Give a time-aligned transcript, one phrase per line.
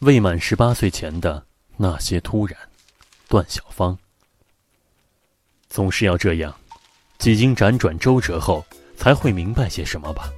[0.00, 1.44] 未满十八岁前的
[1.76, 2.56] 那些突然，
[3.26, 3.98] 段小芳。
[5.68, 6.54] 总是要这样，
[7.18, 8.64] 几经辗转周折后，
[8.96, 10.30] 才会明白些什么吧。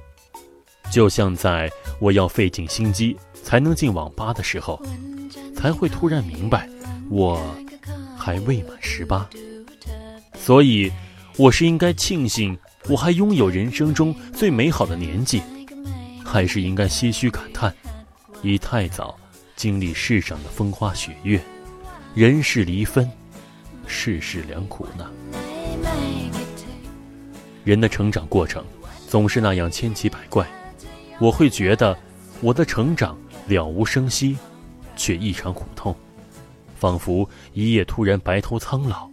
[0.91, 4.81] 就像在我要费尽心机才能进网吧的时候，
[5.55, 6.67] 才会突然明白，
[7.11, 7.39] 我
[8.17, 9.29] 还未满十八。
[10.35, 10.91] 所以，
[11.37, 12.57] 我是应该庆幸
[12.89, 15.43] 我还拥有人生中最美好的年纪，
[16.25, 17.71] 还是应该唏嘘感叹，
[18.41, 19.15] 已太早。
[19.61, 21.39] 经历世上的风花雪月，
[22.15, 23.07] 人事离分，
[23.85, 25.07] 世事良苦呢。
[27.63, 28.65] 人的成长过程
[29.07, 30.49] 总是那样千奇百怪，
[31.19, 31.95] 我会觉得
[32.39, 34.35] 我的成长了无声息，
[34.95, 35.95] 却异常苦痛，
[36.75, 39.07] 仿佛一夜突然白头苍老，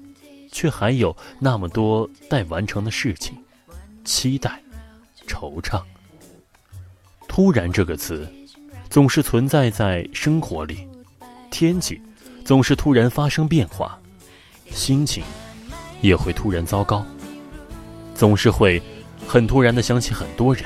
[0.51, 3.37] 却还有那么多待完成的事情，
[4.03, 4.63] 期待，
[5.27, 5.83] 惆怅。
[7.29, 8.27] 突然这个词。
[8.91, 10.87] 总是存在在生活里，
[11.51, 12.01] 天气
[12.45, 13.99] 总是突然发生变化，
[14.71, 15.23] 心情
[16.01, 17.05] 也会突然糟糕，
[18.15, 18.83] 总是会
[19.27, 20.65] 很突然的想起很多人，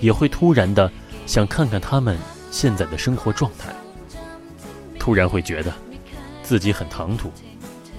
[0.00, 0.90] 也会突然的
[1.24, 2.18] 想看看他们
[2.50, 3.72] 现在的生活状态，
[4.98, 5.72] 突然会觉得
[6.42, 7.30] 自己很唐突，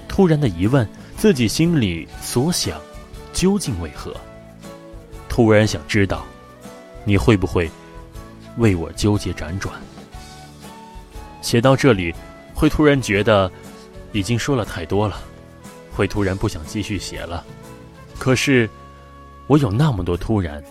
[0.09, 2.77] 突然的疑问自己心里所想
[3.31, 4.13] 究竟为何，
[5.29, 6.25] 突然想知道
[7.05, 7.71] 你会不会。
[8.61, 9.73] 为我纠结辗转，
[11.41, 12.13] 写到这里，
[12.53, 13.51] 会突然觉得
[14.11, 15.19] 已经说了太多了，
[15.91, 17.43] 会突然不想继续写了。
[18.19, 18.69] 可是，
[19.47, 20.63] 我有那么多突然，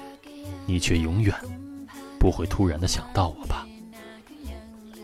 [0.67, 1.35] 你却永远
[2.17, 3.67] 不会突然的想到我吧？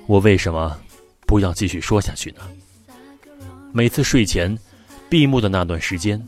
[0.06, 0.78] 我为什么
[1.26, 2.40] 不要继续说下去呢？
[3.72, 4.56] 每次睡前
[5.10, 6.24] 闭目的那段时间，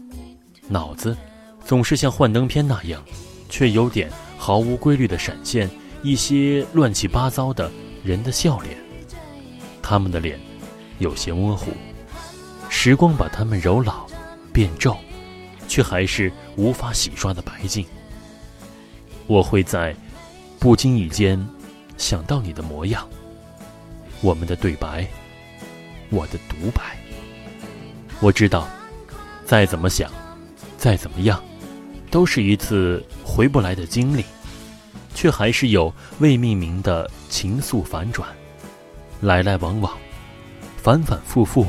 [0.67, 1.17] 脑子
[1.64, 3.01] 总是像幻灯片那样，
[3.48, 5.70] 却有点毫无规律的闪现。
[6.03, 7.71] 一些乱七八糟的
[8.05, 8.77] 人的笑脸，
[9.83, 10.39] 他们的脸
[10.99, 11.73] 有些模糊，
[12.69, 14.07] 时光把他们揉老、
[14.53, 14.97] 变皱，
[15.67, 17.85] 却还是无法洗刷的白净。
[19.27, 19.95] 我会在
[20.58, 21.45] 不经意间
[21.97, 23.07] 想到你的模样，
[24.20, 25.07] 我们的对白，
[26.11, 26.97] 我的独白。
[28.20, 28.69] 我知道，
[29.45, 30.11] 再怎么想，
[30.77, 31.42] 再怎么样，
[32.11, 34.25] 都是一次回不来的经历。
[35.14, 38.29] 却还是有未命名的情愫反转，
[39.20, 39.96] 来来往往，
[40.77, 41.67] 反反复复，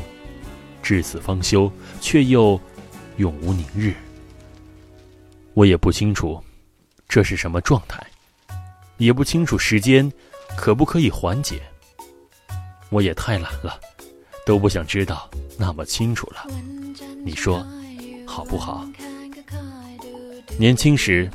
[0.82, 1.70] 至死方休，
[2.00, 2.60] 却又
[3.16, 3.94] 永无宁日。
[5.54, 6.42] 我也不清楚
[7.08, 8.00] 这是什么状态，
[8.98, 10.10] 也不清楚时间
[10.56, 11.60] 可不可以缓解。
[12.88, 13.78] 我也太懒了，
[14.46, 15.28] 都不想知道
[15.58, 16.46] 那么清楚了。
[17.24, 17.66] 你说
[18.26, 18.88] 好不好？
[20.58, 21.30] 年轻时，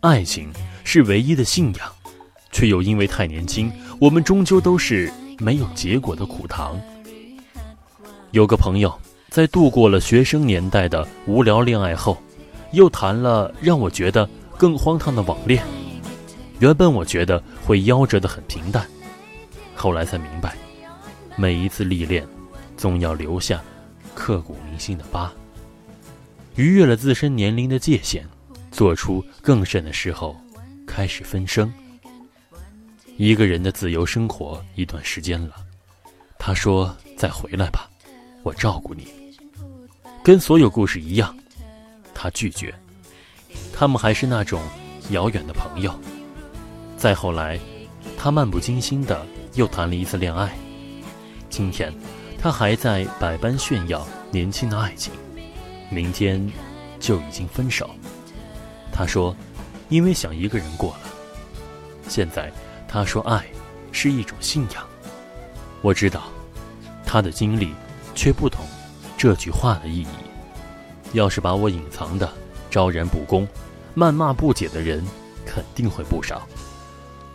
[0.00, 0.52] 爱情。
[0.86, 1.92] 是唯一的信仰，
[2.52, 6.80] 却又因为太年轻，我们终究都是没有结果的苦糖。
[8.30, 8.96] 有个朋友
[9.28, 12.16] 在度过了学生年代的无聊恋爱后，
[12.70, 15.60] 又谈了让我觉得更荒唐的网恋。
[16.60, 18.86] 原本我觉得会夭折的很平淡，
[19.74, 20.56] 后来才明白，
[21.34, 22.24] 每一次历练，
[22.76, 23.60] 总要留下
[24.14, 25.32] 刻骨铭心的疤。
[26.54, 28.24] 逾越了自身年龄的界限，
[28.70, 30.36] 做出更甚的时候。
[30.86, 31.70] 开始分生，
[33.16, 35.56] 一个人的自由生活一段时间了。
[36.38, 37.90] 他说：“再回来吧，
[38.42, 39.08] 我照顾你。”
[40.24, 41.36] 跟所有故事一样，
[42.14, 42.74] 他拒绝。
[43.72, 44.62] 他们还是那种
[45.10, 45.94] 遥远的朋友。
[46.96, 47.60] 再后来，
[48.16, 50.56] 他漫不经心的又谈了一次恋爱。
[51.50, 51.92] 今天，
[52.38, 55.12] 他还在百般炫耀年轻的爱情，
[55.90, 56.50] 明天
[56.98, 57.90] 就已经分手。
[58.92, 59.36] 他说。
[59.88, 61.00] 因为想一个人过了。
[62.08, 62.52] 现在
[62.86, 63.44] 他说爱
[63.92, 64.84] 是一种信仰，
[65.82, 66.24] 我知道
[67.04, 67.72] 他的经历
[68.14, 68.60] 却不懂
[69.16, 70.06] 这句话的意义。
[71.12, 72.30] 要是把我隐藏的
[72.70, 73.46] 昭然不公、
[73.94, 75.04] 谩骂不解的人
[75.46, 76.46] 肯定会不少。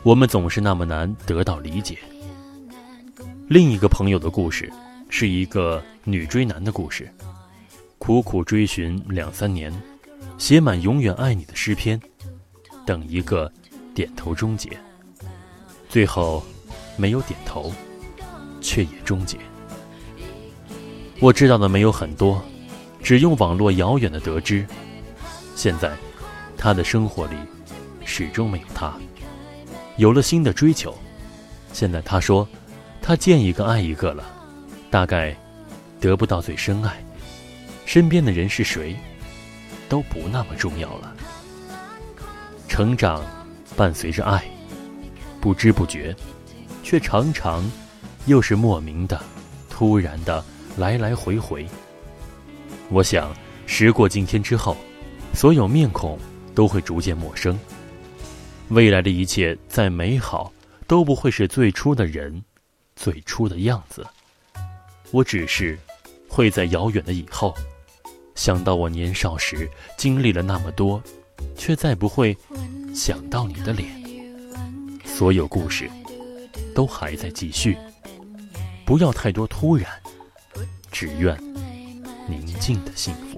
[0.03, 1.97] 我们总是那么难得到理解。
[3.47, 4.71] 另一个朋友的故事
[5.09, 7.11] 是一个女追男的故事，
[7.97, 9.73] 苦苦追寻两三年，
[10.37, 11.99] 写满永远爱你的诗篇。
[12.85, 13.51] 等一个
[13.93, 14.69] 点头终结，
[15.89, 16.43] 最后
[16.97, 17.71] 没有点头，
[18.59, 19.37] 却也终结。
[21.19, 22.41] 我知道的没有很多，
[23.03, 24.65] 只用网络遥远的得知。
[25.55, 25.95] 现在，
[26.57, 27.35] 他的生活里
[28.03, 28.93] 始终没有他，
[29.97, 30.97] 有了新的追求。
[31.73, 32.47] 现在他说，
[33.01, 34.23] 他见一个爱一个了，
[34.89, 35.35] 大概
[35.99, 37.03] 得不到最深爱。
[37.85, 38.95] 身边的人是谁，
[39.87, 41.10] 都不那么重要了。
[42.71, 43.21] 成长
[43.75, 44.41] 伴随着爱，
[45.41, 46.15] 不知不觉，
[46.83, 47.69] 却常常
[48.27, 49.21] 又是莫名的、
[49.69, 50.41] 突然的
[50.77, 51.67] 来来回回。
[52.87, 53.29] 我想，
[53.65, 54.77] 时过境迁之后，
[55.33, 56.17] 所有面孔
[56.55, 57.59] 都会逐渐陌生。
[58.69, 60.49] 未来的一切再美好，
[60.87, 62.41] 都不会是最初的人、
[62.95, 64.07] 最初的样子。
[65.11, 65.77] 我只是
[66.29, 67.53] 会在遥远的以后，
[68.33, 71.03] 想到我年少时经历了那么多，
[71.57, 72.37] 却再不会
[72.93, 73.89] 想到你的脸。
[75.05, 75.89] 所有故事
[76.73, 77.77] 都还在继续，
[78.85, 79.87] 不要太多突然，
[80.91, 81.37] 只愿
[82.27, 83.30] 宁静的幸福。